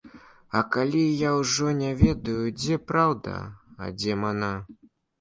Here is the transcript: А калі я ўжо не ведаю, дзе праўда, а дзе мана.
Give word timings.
А 0.59 0.63
калі 0.75 1.01
я 1.29 1.33
ўжо 1.41 1.75
не 1.83 1.93
ведаю, 2.01 2.41
дзе 2.59 2.81
праўда, 2.91 3.39
а 3.85 3.95
дзе 4.03 4.21
мана. 4.27 4.55